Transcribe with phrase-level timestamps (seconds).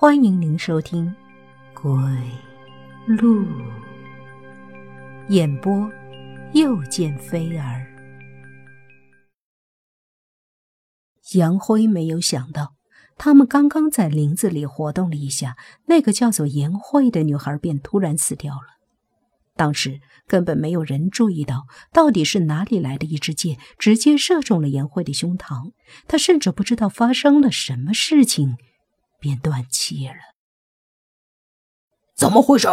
[0.00, 1.14] 欢迎您收听
[1.78, 1.92] 《鬼
[3.06, 3.44] 路》
[5.28, 5.92] 演播，
[6.54, 7.86] 又见飞儿。
[11.34, 12.76] 杨辉没有想到，
[13.18, 18.78] 他们刚刚在林子里活动了一下，那个叫做颜慧的女孩便突然死掉了。
[19.54, 25.72] 当时根本没有人注意到，到底是哪里来的一支箭，直接射中了颜慧的胸膛。
[26.08, 28.56] 他甚至不知道发生了什么事情。
[29.20, 30.34] 便断气了。
[32.16, 32.68] 怎么回事？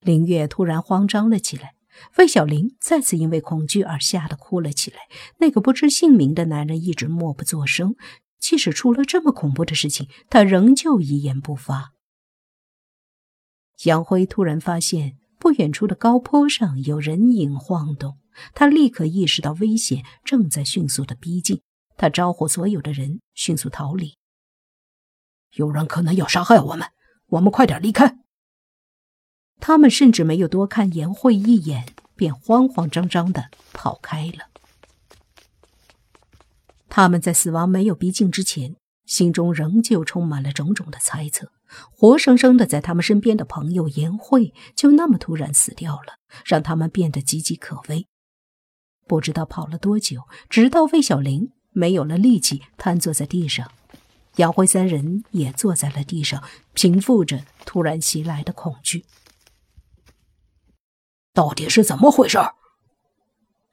[0.00, 1.74] 林月突然慌张了起来。
[2.18, 5.08] 魏小玲再次因为恐惧而吓得哭了起来。
[5.38, 7.96] 那个不知姓名的男人一直默不作声，
[8.38, 11.94] 即使出了这么恐怖的事情，他仍旧一言不发。
[13.84, 18.18] 杨辉突然发现不远处的高坡上有人影晃动，
[18.54, 21.62] 他立刻意识到危险正在迅速的逼近。
[21.96, 24.18] 他招呼所有的人迅速逃离。
[25.56, 26.88] 有人可能要杀害我们，
[27.26, 28.16] 我们快点离开。
[29.58, 34.50] 他们甚至没有多看颜慧一眼，便慌慌张张的跑开了。
[36.88, 41.50] 他们在死亡没有逼近之前，心中仍旧充满了种种的猜测。
[41.90, 48.06] 活生生的在他们身边的朋友颜慧，就那么突然死掉了，让他们变得岌岌可危。
[49.08, 53.70] 不知道跑了多久，直到魏小玲没有了力气，瘫坐在地上。
[54.36, 56.42] 杨辉三人也坐在了地上，
[56.74, 59.04] 平复着突然袭来的恐惧。
[61.32, 62.38] 到底是怎么回事？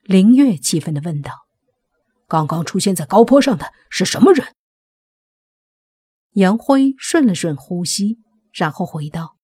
[0.01, 1.47] 林月气愤的问道
[2.27, 4.53] ：“刚刚出现在高坡上的是什么人？”
[6.35, 8.19] 杨辉顺了顺呼吸，
[8.51, 9.37] 然后回道：“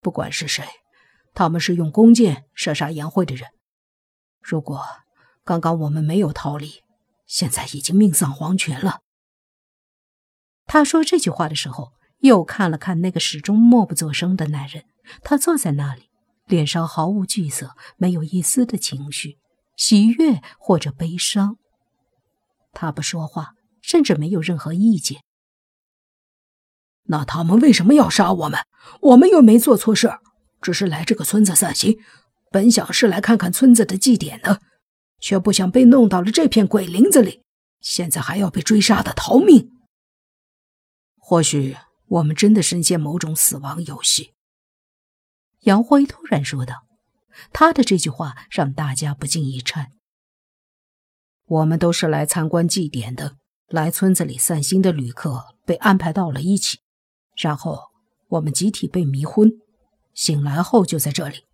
[0.00, 0.64] 不管是谁，
[1.34, 3.50] 他们是用弓箭射杀杨辉的人。
[4.40, 4.84] 如果
[5.44, 6.82] 刚刚我们没有逃离，
[7.26, 9.00] 现在已经命丧黄泉了。”
[10.68, 14.84] 他说这句话的时候，又看了看那个始终默不作声的男人。
[15.22, 16.10] 他坐在那里，
[16.46, 19.38] 脸上毫无惧色，没有一丝的情绪，
[19.74, 21.56] 喜悦或者悲伤。
[22.74, 25.22] 他不说话，甚至没有任何意见。
[27.04, 28.60] 那他们为什么要杀我们？
[29.00, 30.10] 我们又没做错事，
[30.60, 31.98] 只是来这个村子散心，
[32.50, 34.60] 本想是来看看村子的祭典的，
[35.18, 37.42] 却不想被弄到了这片鬼林子里，
[37.80, 39.70] 现在还要被追杀的逃命。
[41.28, 44.32] 或许我们真的深陷某种死亡游戏。”
[45.68, 46.86] 杨辉突然说道。
[47.52, 49.92] 他的这句话让大家不禁一颤。
[51.44, 53.36] 我们都是来参观祭典的，
[53.68, 56.80] 来村子里散心的旅客被安排到了一起，
[57.36, 57.90] 然后
[58.28, 59.52] 我们集体被迷昏，
[60.14, 61.44] 醒来后就在这里。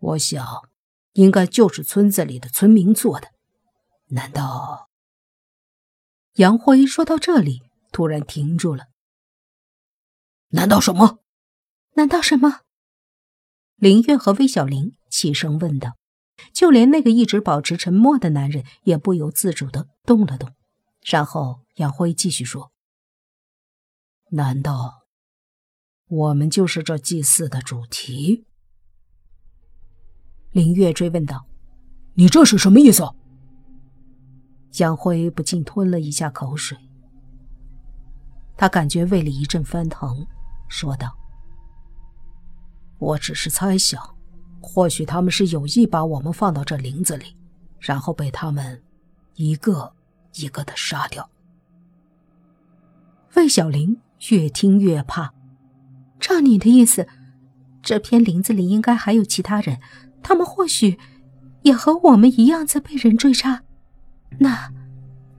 [0.00, 0.44] 我想，
[1.12, 3.28] 应该就是村子里的村民做的。
[4.08, 4.88] 难道？
[6.34, 7.62] 杨辉说到这里，
[7.92, 8.86] 突然停住了。
[10.54, 11.18] 难道什么？
[11.94, 12.60] 难道什么？
[13.74, 15.96] 林月和魏小玲齐声问道。
[16.52, 20.52] 就连那个一直保持沉默的男人也不由自主的动了动。
[21.02, 22.72] 然后杨辉继续说
[24.32, 25.04] ：“难道
[26.08, 28.46] 我们就是这祭祀的主题？”
[30.50, 31.46] 林月追问道
[32.14, 33.04] ：“你这是什么意思？”
[34.78, 36.76] 杨辉不禁吞了一下口水，
[38.56, 40.26] 他感觉胃里一阵翻腾。
[40.68, 41.16] 说道
[42.98, 44.00] ：“我只是猜想，
[44.60, 47.36] 或许他们是有意把我们放到这林子里，
[47.78, 48.82] 然后被他们
[49.34, 49.92] 一个
[50.34, 51.28] 一个的杀掉。”
[53.36, 55.32] 魏小玲越听越怕。
[56.20, 57.06] 照你的意思，
[57.82, 59.80] 这片林子里应该还有其他人，
[60.22, 60.98] 他们或许
[61.62, 63.62] 也和我们一样在被人追杀。
[64.38, 64.72] 那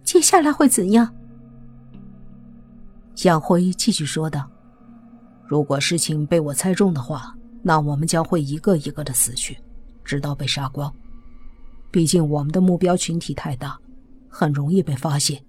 [0.03, 1.15] 接下来会怎样？
[3.15, 4.51] 蒋辉继续说道。
[5.47, 9.57] 如果事情被我猜中的话，那我们将会一个一个的死去，
[10.03, 10.93] 直到被杀光。
[11.91, 13.77] 毕竟我们的目标群体太大，
[14.27, 15.41] 很容易被发现。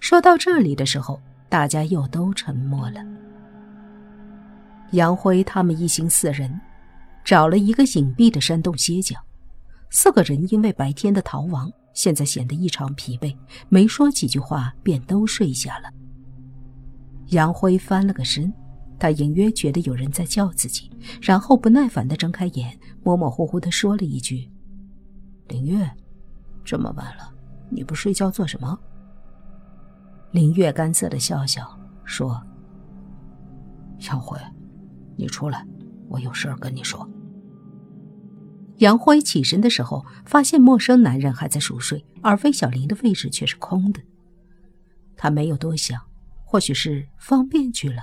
[0.00, 3.04] 说到这里的时候，大家又都沉默了。
[4.92, 6.60] 杨辉他们一行四人
[7.24, 9.16] 找了一个隐蔽的山洞歇脚。
[9.90, 13.36] 四个人因为白天的逃亡，现在显得异常疲惫，
[13.68, 15.90] 没说几句话便都睡下了。
[17.30, 18.52] 杨辉翻了个身，
[18.98, 20.90] 他隐约觉得有人在叫自己，
[21.20, 24.50] 然后不耐烦地睁开眼，模模糊糊地说了一句
[25.48, 25.88] ：“林月，
[26.64, 27.32] 这么晚了，
[27.70, 28.78] 你不睡觉做什么？”
[30.32, 32.40] 林月干涩地笑笑说
[34.08, 34.38] ：“杨辉，
[35.16, 35.66] 你出来，
[36.08, 37.08] 我有事儿跟你说。”
[38.78, 44.00] 杨辉起身的时候，发现陌生男人还在熟睡，而魏小玲的位置却是空的。
[45.16, 46.09] 他没有多想。
[46.50, 48.02] 或许是方便去了。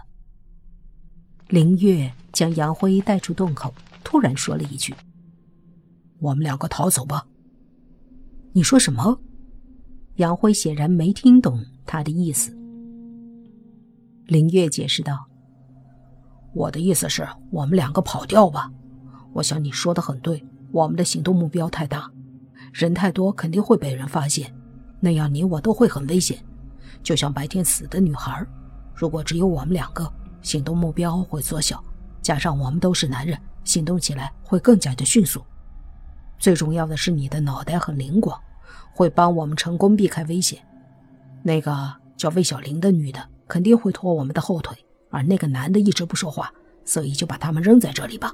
[1.49, 3.73] 林月将杨辉带出洞口，
[4.05, 4.95] 突然说了一句
[6.19, 7.27] ：“我们两个逃走吧。”
[8.55, 9.19] 你说什么？
[10.15, 12.57] 杨辉显然没听懂他的意思。
[14.27, 15.27] 林月解释道
[16.55, 18.71] ：“我的意思是我们两个跑掉吧。
[19.33, 20.41] 我想你说的很对，
[20.71, 22.09] 我们的行动目标太大，
[22.71, 24.55] 人太多肯定会被人发现，
[25.01, 26.41] 那样你我都会很危险。”
[27.03, 28.45] 就像白天死的女孩，
[28.93, 30.11] 如果只有我们两个，
[30.41, 31.83] 行动目标会缩小，
[32.21, 35.43] 加上我们都是男人，行动起来会更加的迅速。
[36.37, 38.39] 最重要的是你的脑袋很灵光，
[38.93, 40.59] 会帮我们成功避开危险。
[41.43, 44.77] 那个叫魏小玲的女的肯定会拖我们的后腿，
[45.09, 46.51] 而那个男的一直不说话，
[46.83, 48.33] 所以就把他们扔在这里吧。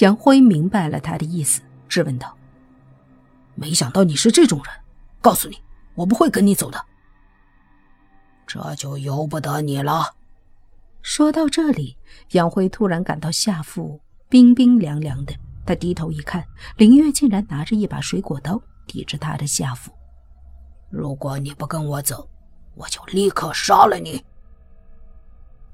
[0.00, 2.36] 杨辉明白了他的意思，质问道
[3.54, 4.74] ：“没想到你是这种人，
[5.20, 5.56] 告诉你。”
[5.94, 6.84] 我不会跟你走的，
[8.46, 10.14] 这就由不得你了。
[11.02, 11.96] 说到这里，
[12.32, 15.34] 杨辉突然感到下腹冰冰凉凉的。
[15.66, 16.44] 他低头一看，
[16.76, 19.90] 林月竟然拿着一把水果刀抵着他的下腹。
[20.90, 22.28] 如果你不跟我走，
[22.74, 24.22] 我就立刻杀了你。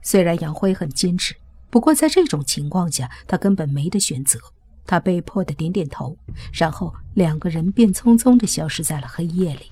[0.03, 1.35] 虽然杨辉很坚持，
[1.71, 4.39] 不过在这种情况下，他根本没得选择。
[4.87, 6.17] 他被迫的点点头，
[6.53, 9.71] 然后两个人便匆匆的消失在了黑夜里。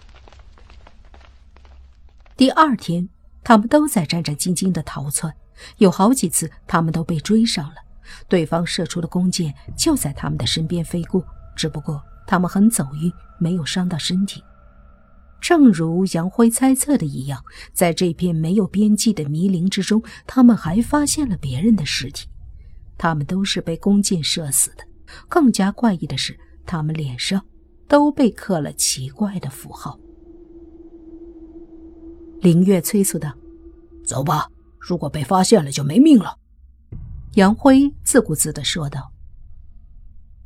[2.39, 3.09] 第二天，
[3.43, 5.35] 他们都在战战兢兢地逃窜，
[5.79, 7.75] 有好几次他们都被追上了。
[8.29, 11.27] 对方射出的弓箭就在他们的身边飞过，
[11.57, 14.41] 只不过他们很走运，没有伤到身体。
[15.41, 17.43] 正如杨辉猜测的一样，
[17.73, 22.29] 在这片没有边际的迷林之中，他们还发现了别人的尸体，
[22.97, 24.85] 他们都是被弓箭射死的。
[25.29, 27.45] 更加怪异的是，他们脸上
[27.89, 29.99] 都被刻了奇怪的符号。
[32.41, 33.35] 林月催促道
[34.07, 34.49] ：“走吧，
[34.79, 36.39] 如果被发现了就没命了。”
[37.35, 39.13] 杨辉自顾自地说道：“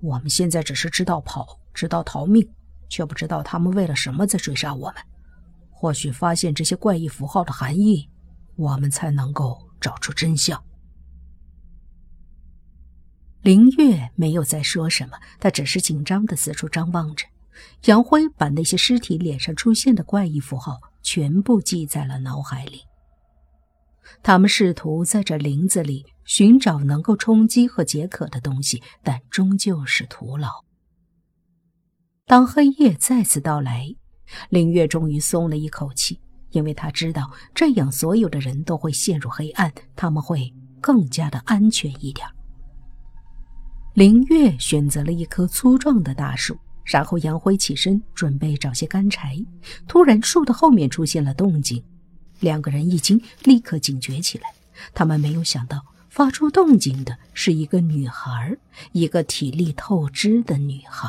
[0.00, 2.48] 我们现在只是知道跑，知道逃命，
[2.88, 4.96] 却不知道他们为了什么在追杀我们。
[5.70, 8.08] 或许发现这些怪异符号的含义，
[8.56, 10.62] 我们才能够找出真相。”
[13.42, 17.26] 林月没有再说什么，他只是紧张地四处张望着。
[17.84, 20.80] 杨辉把那些尸体脸上出现的怪异符号。
[21.12, 22.84] 全部记在了脑海里。
[24.22, 30.48] 他们试图在这林子里寻找能够充饥和解渴的东西，但终究是徒劳。
[32.24, 33.94] 当黑夜再次到来，
[34.48, 36.18] 林月终于松了一口气，
[36.52, 40.50] 因为他知道这样所有的人都会陷入黑暗，他们会
[40.80, 42.26] 更加的安全一点。
[43.92, 46.56] 林月选择了一棵粗壮的大树。
[46.84, 49.36] 然后杨辉起身准备找些干柴，
[49.86, 51.82] 突然树的后面出现了动静，
[52.40, 54.44] 两个人一惊，立刻警觉起来。
[54.94, 58.56] 他们没有想到发出动静的是一个女孩，
[58.92, 61.08] 一个体力透支的女孩。